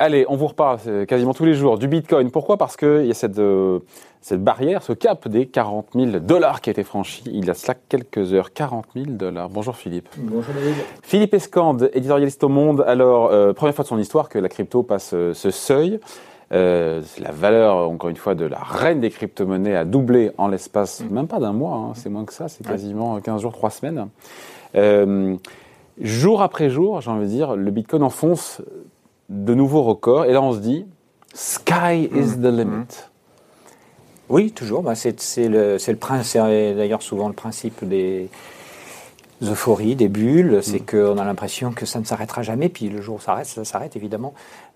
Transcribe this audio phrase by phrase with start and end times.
[0.00, 2.30] Allez, on vous reparle quasiment tous les jours du Bitcoin.
[2.30, 2.56] Pourquoi?
[2.56, 3.80] Parce qu'il y a cette, euh,
[4.20, 7.54] cette barrière, ce cap des 40 000 dollars qui a été franchi il y a
[7.54, 8.52] cela quelques heures.
[8.52, 9.50] 40 000 dollars.
[9.50, 10.08] Bonjour Philippe.
[10.16, 10.74] Bonjour David.
[11.02, 12.84] Philippe Escande, éditorialiste au Monde.
[12.86, 16.00] Alors, euh, première fois de son histoire que la crypto passe euh, ce seuil.
[16.50, 21.12] La valeur, encore une fois, de la reine des crypto-monnaies a doublé en l'espace, mm.
[21.12, 24.08] même pas d'un mois, hein, c'est moins que ça, c'est quasiment 15 jours, 3 semaines.
[26.00, 28.62] jour après jour, j'ai envie de dire, le Bitcoin enfonce
[29.28, 30.24] de nouveaux records.
[30.24, 30.86] Et là, on se dit,
[31.34, 32.64] sky is the limit.
[32.64, 32.86] Mmh.
[34.28, 34.82] Oui, toujours.
[34.82, 38.28] Bah, c'est le, le d'ailleurs souvent le principe des
[39.42, 40.60] euphories, des bulles.
[40.62, 40.86] C'est mmh.
[40.86, 42.68] qu'on a l'impression que ça ne s'arrêtera jamais.
[42.68, 44.34] Puis le jour où ça s'arrête, ça s'arrête évidemment.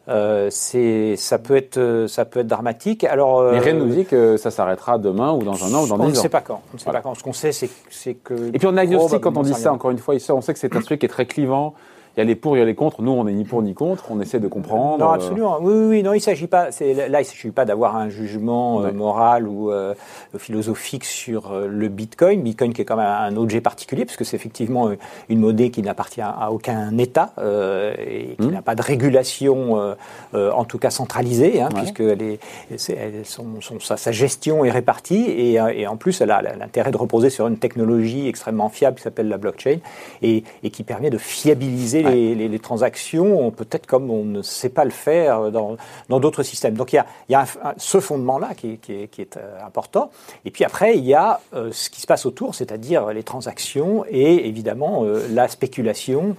[0.08, 3.04] Euh, ça peut être ça peut être dramatique.
[3.04, 5.84] Alors, euh, Mais rien ne nous dit que ça s'arrêtera demain ou dans un an
[5.84, 6.06] ou dans dix ans.
[6.06, 6.60] On ne sait pas quand.
[6.72, 7.14] On ne sait pas quand.
[7.14, 8.34] Ce qu'on sait, c'est que.
[8.48, 9.72] Et puis on a agnostique quand on dit ça.
[9.72, 11.74] Encore une fois, on sait que c'est un sujet qui est très clivant
[12.16, 13.00] il y a les pour, il y a les contre.
[13.00, 14.04] Nous, on n'est ni pour ni contre.
[14.10, 14.98] On essaie de comprendre.
[14.98, 15.58] Non, absolument.
[15.62, 16.64] Oui, oui, non, il s'agit pas.
[16.66, 19.94] Là, il ne s'agit pas d'avoir un jugement euh, moral ou euh,
[20.36, 22.42] philosophique sur euh, le Bitcoin.
[22.42, 24.90] Bitcoin qui est quand même un objet particulier, puisque c'est effectivement
[25.30, 28.50] une monnaie qui n'appartient à aucun État et qui hmm.
[28.50, 29.94] n'a pas de régulation,
[30.34, 32.40] en tout cas centralisée, hein, puisque elle est,
[32.76, 37.58] sa, gestion est répartie et, et en plus, elle a l'intérêt de reposer sur une
[37.58, 39.78] technologie extrêmement fiable qui s'appelle la blockchain
[40.20, 44.90] et, et qui permet de fiabiliser les, transactions, peut-être comme on ne sait pas le
[44.90, 46.74] faire dans d'autres systèmes.
[46.74, 47.44] Donc il y a,
[47.76, 50.10] ce fondement-là qui, est euh, important.
[50.44, 54.04] Et puis après, il y a euh, ce qui se passe autour, c'est-à-dire les transactions
[54.08, 56.36] et évidemment euh, la spéculation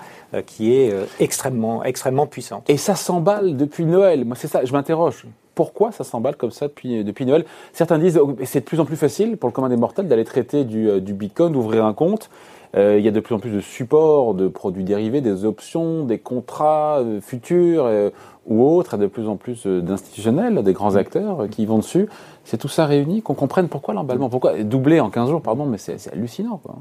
[0.48, 2.68] qui est extrêmement, extrêmement puissante.
[2.68, 4.26] Et ça s'emballe depuis Noël.
[4.26, 7.46] Moi, c'est ça, je m'interroge pourquoi ça s'emballe comme ça depuis, depuis Noël?
[7.74, 10.08] Certains disent que oh, c'est de plus en plus facile pour le commun des mortels
[10.08, 12.32] d'aller traiter du, du Bitcoin, d'ouvrir un compte.
[12.76, 16.06] Euh, il y a de plus en plus de supports, de produits dérivés, des options,
[16.06, 18.10] des contrats euh, futurs euh,
[18.48, 22.10] ou autres, de plus en plus d'institutionnels, des grands acteurs qui vont dessus.
[22.46, 25.78] C'est tout ça réuni, qu'on comprenne pourquoi l'emballement, pourquoi doubler en 15 jours, pardon, mais
[25.78, 26.58] c'est hallucinant.
[26.58, 26.76] Quoi.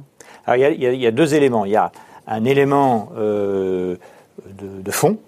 [0.47, 1.67] Alors il y, a, il y, a, deux éléments.
[1.67, 1.93] Il y a
[2.27, 3.99] un élément de,
[4.59, 5.19] de fond,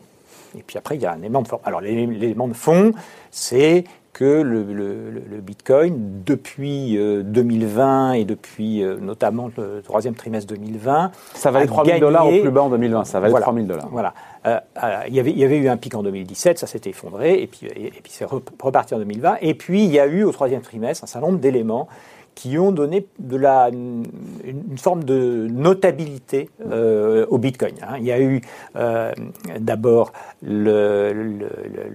[0.58, 1.62] et puis après il y a un élément de forme.
[1.64, 2.92] Alors l'élément de fond,
[3.30, 10.54] c'est que le, le, Bitcoin, depuis 2020 euh, et depuis euh, notamment le troisième trimestre
[10.54, 13.04] 2020, ça valait 3 000 dollars au plus bas en 2020.
[13.04, 13.88] Ça valait voilà, 3 000 dollars.
[13.90, 14.14] Voilà.
[14.46, 14.58] Euh,
[15.08, 17.46] il, y avait, il y avait eu un pic en 2017, ça s'était effondré, et
[17.46, 19.38] puis, et, puis c'est reparti en 2020.
[19.42, 21.88] Et puis il y a eu au troisième trimestre un certain nombre d'éléments
[22.34, 24.04] qui ont donné de la, une,
[24.76, 27.74] forme de notabilité euh, au Bitcoin.
[27.82, 27.96] Hein.
[27.98, 28.42] Il y a eu
[28.76, 29.12] euh,
[29.58, 30.12] d'abord
[30.42, 31.48] le, le,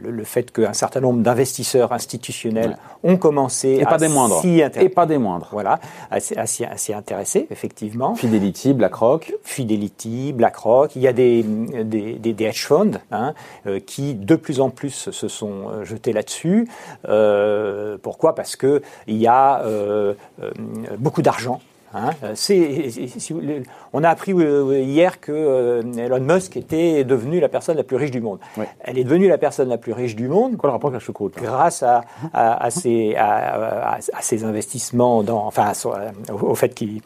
[0.10, 4.42] le, fait qu'un certain nombre d'investisseurs institutionnels ont commencé et à pas des moindres.
[4.42, 4.86] s'y intéresser.
[4.86, 5.50] Et pas des moindres.
[5.52, 5.80] Voilà,
[6.10, 8.16] à, s'y intéresser, effectivement.
[8.16, 9.34] Fidelity, BlackRock.
[9.44, 10.96] Fidelity, BlackRock.
[10.96, 13.34] Il y a des, des, des, hedge funds hein,
[13.68, 16.68] euh, qui, de plus en plus, se sont jetés là-dessus.
[17.08, 18.36] Euh, pourquoi?
[18.36, 19.64] Parce qu'il y a
[20.98, 21.62] beaucoup d'argent.
[21.94, 22.12] Hein.
[23.94, 27.96] on a appris euh, hier que euh, Elon Musk était devenu la personne la plus
[27.96, 28.38] riche du monde.
[28.82, 30.56] Elle est devenue la personne la plus riche du monde.
[30.58, 35.72] Quoi le rapport avec la choucroute Grâce à, à, ses, à, ses, investissements, dans, enfin
[36.32, 37.02] au, fait qu'il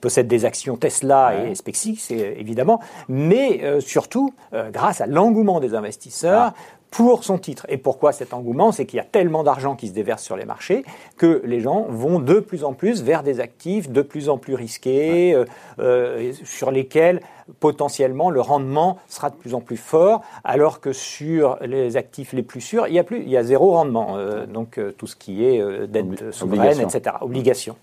[0.00, 4.32] possède des actions Tesla et SpaceX, évidemment, mais surtout
[4.72, 6.52] grâce à l'engouement des investisseurs.
[6.52, 6.54] Ah
[6.90, 7.66] pour son titre.
[7.68, 8.72] Et pourquoi cet engouement?
[8.72, 10.84] C'est qu'il y a tellement d'argent qui se déverse sur les marchés
[11.16, 14.54] que les gens vont de plus en plus vers des actifs de plus en plus
[14.54, 15.44] risqués, euh,
[15.78, 17.20] euh, sur lesquels
[17.58, 22.42] potentiellement le rendement sera de plus en plus fort, alors que sur les actifs les
[22.42, 24.16] plus sûrs, il y a, plus, il y a zéro rendement.
[24.16, 27.76] Euh, donc tout ce qui est dette souveraine, etc., obligation.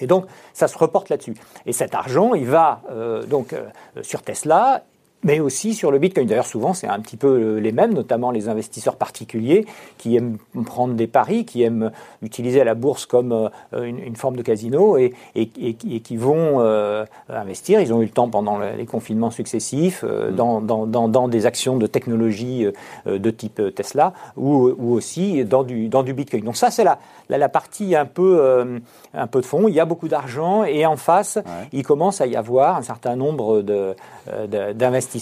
[0.00, 1.34] Et donc, ça se reporte là-dessus.
[1.66, 2.82] Et cet argent, il va
[3.28, 3.54] donc
[4.02, 4.82] sur Tesla,
[5.24, 6.26] mais aussi sur le Bitcoin.
[6.26, 9.66] D'ailleurs, souvent, c'est un petit peu euh, les mêmes, notamment les investisseurs particuliers
[9.98, 10.36] qui aiment
[10.66, 11.90] prendre des paris, qui aiment
[12.22, 17.80] utiliser la bourse comme euh, une, forme de casino et, et, qui vont euh, investir.
[17.80, 20.34] Ils ont eu le temps pendant les confinements successifs mm.
[20.34, 22.66] dans, dans, dans, des actions de technologie
[23.06, 26.44] de type Tesla ou, ou, aussi dans du, dans du Bitcoin.
[26.44, 26.98] Donc ça, c'est la,
[27.30, 28.78] la, partie un peu,
[29.14, 29.68] un peu de fond.
[29.68, 31.38] Il y a beaucoup d'argent et en face,
[31.72, 35.13] il commence à y avoir un certain nombre d'investisseurs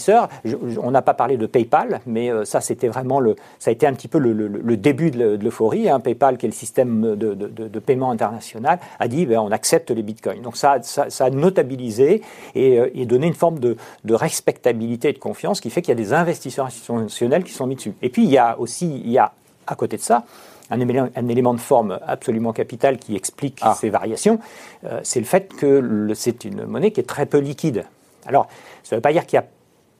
[0.82, 3.86] on n'a pas parlé de PayPal, mais euh, ça, c'était vraiment le, ça a été
[3.86, 5.88] un petit peu le, début de l'euphorie.
[5.88, 6.00] Hein.
[6.00, 10.42] PayPal, qui est le système de, paiement international, a dit ben, on accepte les bitcoins.
[10.42, 12.22] Donc ça, ça, a notabilisé
[12.56, 13.76] euh, et, donné une forme de,
[14.08, 17.76] respectabilité et de confiance qui fait qu'il y a des investisseurs institutionnels qui sont mis
[17.76, 17.94] dessus.
[18.02, 19.32] Et puis il y a aussi, il y a
[19.66, 20.24] à côté de ça,
[20.70, 23.76] un élément, un élément de forme absolument capital qui explique Ah.
[23.78, 24.38] ces variations,
[24.84, 27.84] euh, c'est le fait que c'est une monnaie qui est très peu liquide.
[28.26, 28.48] Alors,
[28.82, 29.48] ça ne veut pas dire qu'il n'y a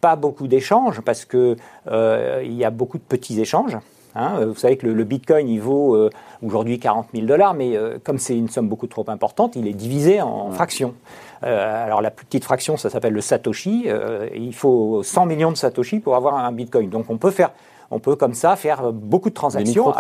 [0.03, 1.57] pas beaucoup d'échanges, parce que
[1.87, 3.79] euh, il y a beaucoup de petits échanges.
[4.17, 4.33] hein.
[4.41, 6.11] Euh, Vous savez que le, le Bitcoin, il vaut euh,
[6.45, 9.73] aujourd'hui 40 000 dollars, mais euh, comme c'est une somme beaucoup trop importante, il est
[9.73, 10.95] divisé en fractions.
[11.43, 13.89] Alors la plus petite fraction, ça s'appelle le Satoshi.
[14.35, 16.89] Il faut 100 millions de Satoshi pour avoir un Bitcoin.
[16.89, 17.51] Donc on peut faire,
[17.91, 19.91] on peut comme ça faire beaucoup de transactions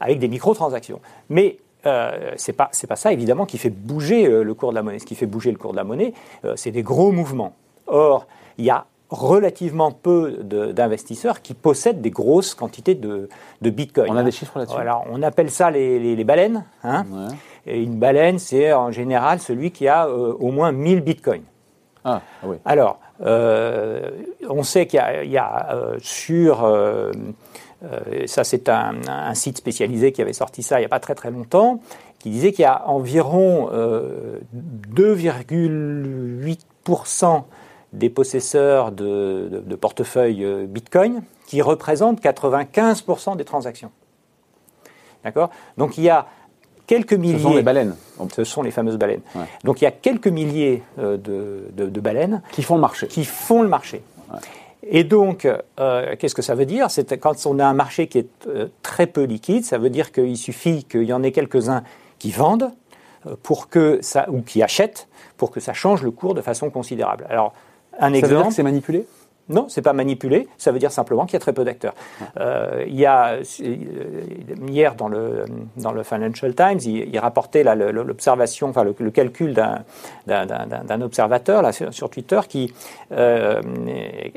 [0.00, 1.00] avec, des microtransactions.
[1.28, 4.76] Mais euh, c'est pas c'est pas ça évidemment qui fait bouger euh, le cours de
[4.76, 4.98] la monnaie.
[4.98, 6.14] Ce qui fait bouger le cours de la monnaie,
[6.46, 7.52] euh, c'est des gros mouvements.
[7.86, 13.28] Or, il y a relativement peu d'investisseurs qui possèdent des grosses quantités de,
[13.62, 14.10] de Bitcoin.
[14.12, 16.64] On a des chiffres là-dessus Voilà, on appelle ça les, les- les baleines.
[16.84, 17.04] hein.
[17.10, 17.34] Ouais.
[17.66, 21.42] Et une baleine, c'est en général celui qui a euh, au moins 1000 bitcoins.
[22.04, 22.56] Ah, ah oui.
[22.64, 24.10] Alors, euh,
[24.48, 26.58] on sait qu'il y a, il y a, euh, sur.
[28.26, 31.14] ça, c'est un, un site spécialisé qui avait sorti ça il n'y a pas très
[31.14, 31.80] très longtemps,
[32.18, 34.38] qui disait qu'il y a environ euh,
[34.94, 37.42] 2,8%
[37.92, 43.90] des possesseurs de, de- de portefeuilles euh, Bitcoin qui représentent 95% des transactions.
[45.24, 45.50] D'accord?
[45.76, 46.26] Donc il y a
[46.86, 47.38] quelques Ce milliers.
[47.42, 47.96] sont les baleines
[48.34, 49.22] Ce sont les fameuses baleines.
[49.34, 49.44] Ouais.
[49.64, 53.06] Donc il y a quelques milliers euh, de, baleines qui font le marché.
[53.08, 54.02] qui font le marché.
[54.90, 55.44] Et donc,
[55.80, 56.90] euh, qu'est-ce que ça veut dire?
[56.90, 60.12] C'est quand on a un marché qui est euh, très peu liquide, ça veut dire
[60.12, 61.82] qu'il suffit qu'il y en ait quelques-uns
[62.18, 62.70] qui vendent
[63.42, 67.26] pour que ça, ou qui achètent pour que ça change le cours de façon considérable.
[67.28, 67.52] Alors,
[67.98, 68.48] un Ça veut dire exemple.
[68.48, 69.06] que c'est manipulé?
[69.50, 70.46] Non, c'est pas manipulé.
[70.58, 71.94] Ça veut dire simplement qu'il y a très peu d'acteurs.
[72.38, 73.42] Euh, il y a euh,
[74.68, 75.46] hier dans le
[75.78, 81.72] dans le Financial Times, il, il rapportait l'observation, enfin le, le calcul d'un observateur là
[81.72, 82.74] sur, sur Twitter qui
[83.12, 83.62] euh,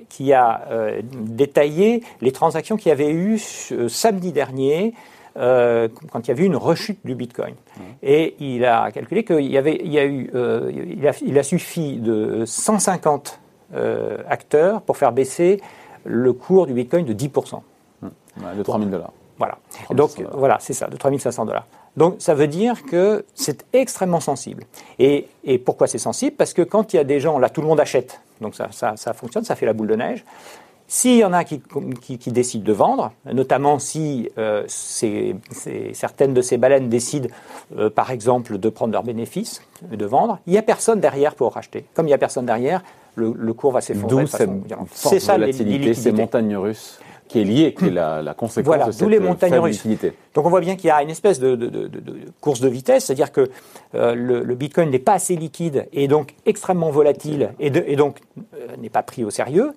[0.08, 3.38] qui a euh, détaillé les transactions qu'il y avait eu
[3.90, 4.94] samedi dernier.
[5.38, 7.56] euh, quand il y avait eu une rechute du Bitcoin.
[8.04, 11.40] Et il a calculé qu'il y avait, il y a eu, euh, il, a, il
[11.40, 13.40] a suffi de 150
[13.76, 15.62] euh, acteurs pour faire baisser
[16.04, 17.62] le cours du Bitcoin de 10%.
[18.04, 18.10] Ouais,
[18.58, 19.12] de 3000 dollars.
[19.38, 19.58] Voilà.
[19.86, 21.66] 3500 Donc voilà, c'est ça, de 3500 dollars.
[21.98, 24.64] Donc ça veut dire que c'est extrêmement sensible.
[25.00, 26.36] Et, et pourquoi c'est sensible?
[26.38, 28.68] Parce que quand il y a des gens, là tout le monde achète, donc ça,
[28.72, 30.24] ça, ça fonctionne, ça fait la boule de neige.
[30.88, 31.62] S'il y en a qui,
[32.02, 37.30] qui, qui décident de vendre, notamment si euh, ces- ces- certaines de ces baleines décident,
[37.78, 41.54] euh, par exemple, de prendre leurs bénéfices, de vendre, il n'y a personne derrière pour
[41.54, 41.86] racheter.
[41.94, 42.84] Comme il n'y a personne derrière,
[43.16, 44.24] le, le cours va s'effondrer.
[44.24, 44.50] D'où cette
[44.92, 48.86] forte ça volatilité, ces montagnes russes, qui est liée, qui est la, la conséquence Voilà,
[48.88, 49.86] de cette les montagnes russes.
[50.36, 52.60] Donc on voit bien qu'il y a une espèce de, de- de- de- de course
[52.60, 53.50] de vitesse, c'est-à-dire que
[53.96, 58.20] euh, le, le Bitcoin n'est pas assez liquide et donc extrêmement volatile et donc
[58.56, 59.72] euh, n'est pas pris au sérieux.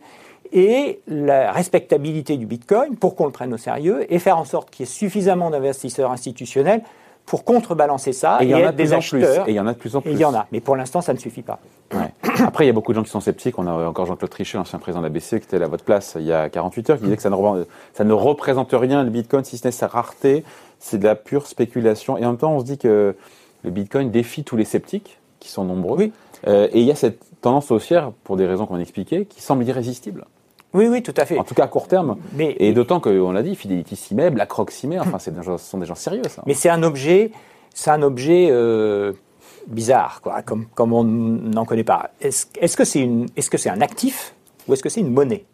[0.52, 4.70] Et la respectabilité du Bitcoin, pour qu'on le prenne au sérieux, et faire en sorte
[4.70, 6.82] qu'il y ait suffisamment d'investisseurs institutionnels
[7.26, 9.24] pour contrebalancer ça Et il y en a de des plus en plus.
[9.24, 9.48] acheteurs.
[9.48, 10.10] Et il y en a de plus en plus.
[10.12, 11.58] il y en a, mais pour l'instant ça ne suffit pas.
[11.94, 12.12] Ouais.
[12.44, 13.58] Après, il y a beaucoup de gens qui sont sceptiques.
[13.58, 16.16] On a encore Jean-Claude Trichet, l'ancien président de la BCE, qui était à votre place
[16.18, 19.02] il y a 48 heures, qui disait que ça ne, re- ça ne représente rien,
[19.04, 20.44] le Bitcoin, si ce n'est sa rareté.
[20.80, 22.18] C'est de la pure spéculation.
[22.18, 23.14] Et en même temps, on se dit que
[23.62, 25.98] le Bitcoin défie tous les sceptiques, qui sont nombreux.
[25.98, 26.12] Oui.
[26.46, 29.40] Euh, et il y a cette tendance haussière, pour des raisons qu'on a expliquées, qui
[29.40, 30.24] semble irrésistible.
[30.74, 31.38] Oui, oui, tout à fait.
[31.38, 32.16] En tout cas, à court terme.
[32.34, 34.98] Mais, Et d'autant qu'on l'a dit, Fidelity s'y met, BlackRock s'y met.
[34.98, 36.42] Enfin, c'est des gens- ce sont des gens sérieux, ça.
[36.46, 37.30] Mais c'est un objet,
[37.72, 39.12] c'est un objet euh,
[39.68, 42.10] bizarre, quoi, comme, comme on n'en connaît pas.
[42.20, 43.08] Est-ce que c'est
[43.50, 44.34] que c'est un actif
[44.68, 45.44] ou est-ce que c'est une monnaie?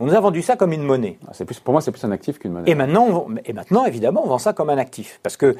[0.00, 1.18] On nous a vendu ça comme une monnaie.
[1.46, 2.70] Plus, pour moi, c'est plus un actif qu'une monnaie.
[2.70, 5.20] Et maintenant, on- et maintenant, évidemment, on vend ça comme un actif.
[5.22, 5.54] Parce que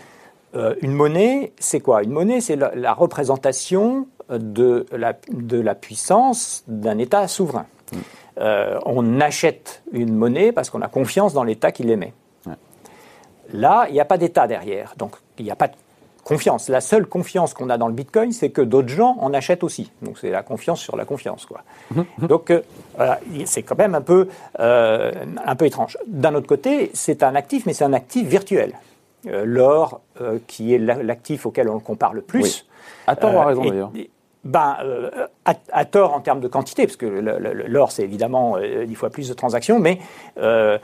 [0.56, 2.02] euh, une monnaie, c'est quoi?
[2.02, 7.66] Une monnaie, c'est la, la représentation de la, de la puissance d'un État souverain.
[8.38, 12.12] Euh, on achète une monnaie parce qu'on a confiance dans l'État qui l'émet.
[12.46, 12.54] Ouais.
[13.52, 14.94] Là, il n'y a pas d'État derrière.
[14.96, 15.74] Donc, il n'y a pas de
[16.24, 16.68] confiance.
[16.68, 19.92] La seule confiance qu'on a dans le Bitcoin, c'est que d'autres gens en achètent aussi.
[20.02, 21.44] Donc, c'est la confiance sur la confiance.
[21.46, 21.60] Quoi.
[22.18, 22.62] Donc, euh,
[22.96, 25.12] voilà, c'est quand même un peu, euh,
[25.44, 25.98] un peu étrange.
[26.06, 28.72] D'un autre côté, c'est un actif, mais c'est un actif virtuel.
[29.26, 30.00] L'or,
[30.46, 32.42] qui est la- l'actif auquel on le compare le plus.
[32.42, 32.64] Oui.
[33.06, 33.90] À tort ou à raison, d'ailleurs
[34.44, 34.76] ben,
[35.44, 39.28] à, tort en termes de quantité, parce que l'or, c'est évidemment euh, dix fois plus
[39.28, 39.98] de transactions, mais
[40.38, 40.78] euh,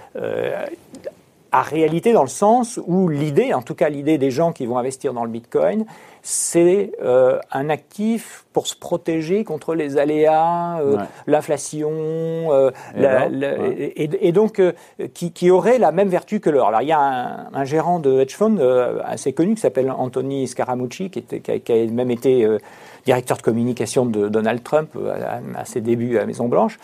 [1.53, 4.79] à réalité dans le sens où l'idée, en tout cas l'idée des gens qui vont
[4.79, 5.85] investir dans le Bitcoin,
[6.23, 11.03] c'est euh, un actif pour se protéger contre les aléas, euh, Ouais.
[11.27, 13.93] l'inflation, euh, Et la- alors la- Ouais.
[13.97, 14.73] et, et donc euh,
[15.15, 16.69] qui, qui aurait la même vertu que l'or.
[16.69, 19.91] Alors il y a un, un gérant de hedge fund euh, assez connu qui s'appelle
[19.91, 22.59] Anthony Scaramucci, qui, était- qui a, qui a même été euh,
[23.07, 26.79] directeur de communication de Donald Trump à, à ses débuts à Maison Blanche,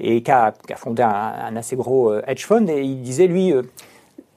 [0.00, 2.68] et qui a, qui a fondé un, un assez gros hedge fund.
[2.68, 3.62] Et il disait lui, euh,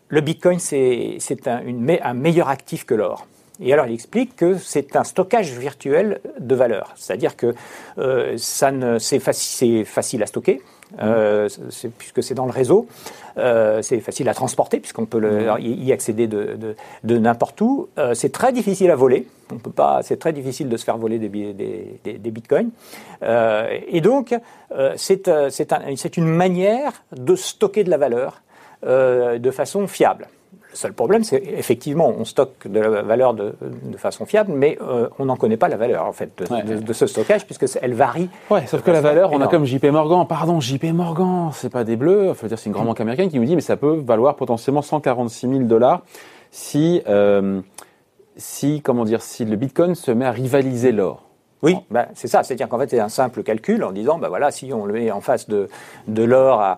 [0.10, 1.62] le Bitcoin, c'est un,
[2.04, 3.28] un meilleur actif que l'or.
[3.62, 6.92] Et alors, il explique que c'est un stockage virtuel de valeur.
[6.96, 7.56] C'est-à-dire que
[7.98, 10.62] euh, c'est facile à stocker,
[11.00, 11.50] euh,
[11.98, 12.88] puisque c'est dans le réseau.
[13.38, 15.60] Euh, c'est facile à transporter, puisqu'on peut le, mmh.
[15.60, 17.88] y accéder de, de, n'importe où.
[17.98, 19.28] Euh, c'est très difficile à voler.
[19.52, 22.70] On peut pas, c'est très difficile de se faire voler des, des, des, des bitcoins.
[23.22, 24.36] et donc,
[24.96, 28.42] c'est une manière de stocker de la valeur
[28.86, 30.27] de façon fiable.
[30.75, 33.56] Le seul problème, c'est effectivement, on stocke de la valeur de,
[33.96, 37.46] façon fiable, mais euh, on n'en connaît pas la valeur en fait de, ce stockage
[37.46, 38.27] puisque elle varie.
[38.50, 40.27] Ouais, sauf que la valeur, on a comme JP Morgan.
[40.27, 42.34] Pardon, JP Morgan, c'est pas des bleus.
[42.34, 44.82] Faut dire, c'est une grande banque américaine qui nous dit, mais ça peut valoir potentiellement
[44.82, 46.01] 146 000 dollars
[46.51, 47.62] si, euh,
[48.36, 51.25] si, comment dire, si le Bitcoin se met à rivaliser l'or.
[51.62, 52.44] Oui, ben, c'est ça.
[52.44, 55.12] C'est-à-dire qu'en fait, c'est un simple calcul en disant, ben voilà, si on le met
[55.12, 55.68] en face de,
[56.08, 56.78] de l'or à,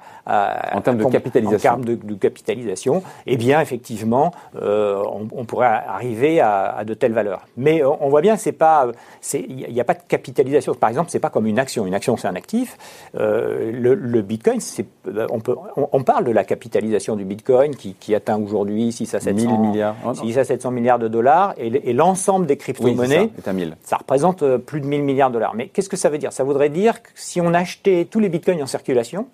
[0.74, 4.32] en termes de capitalisation, en termes de, capitalisation, eh bien, effectivement,
[4.62, 7.46] euh, on, pourrait arriver à, de telles valeurs.
[7.58, 8.88] Mais on, voit bien, c'est pas,
[9.34, 10.74] il n'y a pas de capitalisation.
[10.74, 11.86] Par exemple, c'est pas comme une action.
[11.86, 12.78] Une action, c'est un actif.
[13.20, 14.86] Euh, le, Bitcoin, c'est,
[15.30, 19.58] on peut, on, parle de la capitalisation du Bitcoin qui, atteint aujourd'hui 6 à 700
[19.60, 23.76] milliards, 6 à 700 milliards de dollars, et, l'ensemble des crypto-monnaies, ça, 1000.
[23.84, 25.56] ça représente euh, plus de 1000 milliards de dollars.
[25.56, 26.32] Mais qu'est-ce que ça veut dire?
[26.32, 29.28] Ça voudrait dire que si on achetait tous les bitcoins en circulation,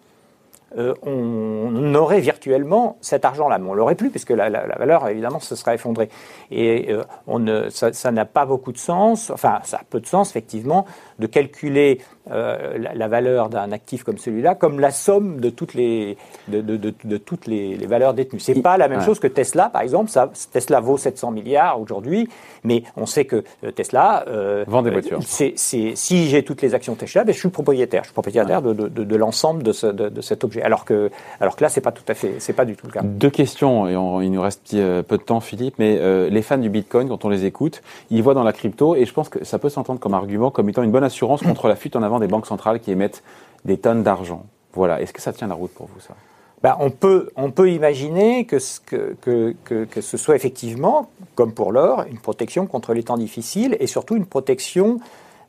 [0.77, 3.57] euh, on aurait virtuellement cet argent-là.
[3.59, 6.09] Mais on l'aurait plus, puisque la, valeur, évidemment, se serait effondrée.
[6.51, 10.85] Et euh, ça n'a pas beaucoup de sens, enfin, ça a peu de sens, effectivement,
[11.19, 11.99] de calculer
[12.31, 16.77] euh, la, valeur d'un actif comme celui-là comme la somme de toutes les, de, de,
[16.77, 18.39] de, toutes les, valeurs détenues.
[18.39, 20.09] C'est pas la même chose que Tesla, par exemple.
[20.09, 22.29] Ça, Tesla vaut 700 milliards aujourd'hui,
[22.63, 23.43] mais on sait que
[23.75, 24.25] Tesla
[24.67, 25.19] vend des voitures.
[25.25, 28.03] C'est, si j'ai toutes les actions Tesla, ben, je suis propriétaire.
[28.03, 31.69] Je suis propriétaire de, l'ensemble de, ce, de, cet objet alors que, alors que là,
[31.69, 33.01] c'est pas tout à fait, c'est pas du tout le cas.
[33.03, 36.57] Deux questions, et il nous reste euh, peu de temps, Philippe, mais euh, les fans
[36.57, 39.43] du Bitcoin, quand on les écoute, ils voient dans la crypto, et je pense que
[39.43, 42.12] ça peut s'entendre comme argument, comme étant une bonne assurance contre la fuite en avant
[42.19, 43.23] des banques centrales qui émettent
[43.65, 44.45] des tonnes d'argent.
[44.73, 45.01] Voilà.
[45.01, 46.15] Est-ce que ça tient la route pour vous, ça?
[46.63, 51.73] Ben, on, peut, on peut imaginer que, que, que, que, ce soit effectivement, comme pour
[51.73, 55.01] l'or, une protection contre les temps difficiles et surtout une protection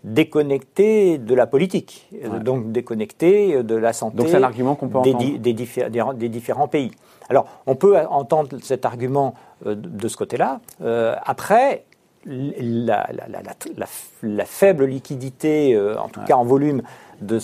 [0.03, 2.11] déconnecté de la politique,
[2.43, 6.91] donc déconnecté de la santé donc l'argument qu'on peut des, des, des, différents pays.
[7.31, 9.35] Alors, on peut entendre cet argument
[9.67, 10.61] euh, de ce côté-là.
[10.83, 11.85] Euh, après,
[12.27, 13.87] la, la, la,
[14.23, 16.83] la, faible liquidité, euh, en tout cas en volume,
[17.21, 17.39] de,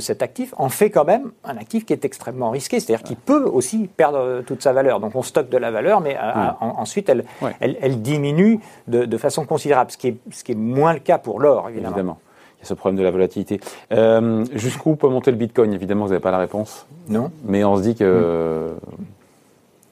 [0.00, 3.44] cet actif en fait quand même un actif qui est extrêmement risqué, c'est-à-dire qu'il peut
[3.44, 5.00] aussi perdre toute sa valeur.
[5.00, 7.24] Donc on stocke de la valeur, mais euh, ensuite elle,
[7.60, 11.40] elle, diminue de, façon considérable, ce qui, est, ce qui est moins le cas pour
[11.40, 12.18] l'or, évidemment.
[12.58, 13.60] Il y a ce problème de la volatilité.
[13.92, 15.72] Euh, jusqu'où peut monter le Bitcoin?
[15.72, 16.88] Évidemment, vous n'avez pas la réponse.
[17.08, 17.30] Non.
[17.44, 18.74] Mais on se dit que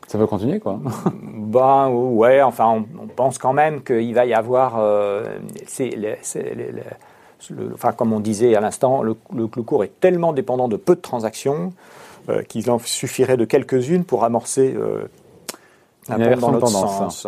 [0.07, 0.79] ça peut continuer, quoi.
[1.15, 4.77] ben ouais, enfin, on, pense quand même qu'il va y avoir.
[4.79, 5.25] Euh,
[5.67, 5.91] c'est
[7.73, 11.73] enfin, comme on disait à l'instant, le, cours est tellement dépendant de peu de transactions
[12.29, 15.09] euh, qu'il en suffirait de quelques-unes pour amorcer euh,
[16.09, 16.71] un dans tendance.
[16.73, 17.27] Sens.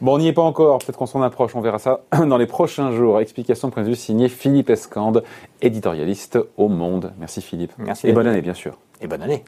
[0.00, 2.46] Bon, on n'y est pas encore, peut-être qu'on s'en approche, on verra ça dans les
[2.46, 3.20] prochains jours.
[3.20, 5.24] Explication de point de vue signée Philippe Escande,
[5.62, 7.12] éditorialiste au Monde.
[7.18, 7.72] Merci Philippe.
[7.78, 8.08] Merci.
[8.08, 8.76] Et bonne année, bien sûr.
[9.00, 9.44] Et bonne année.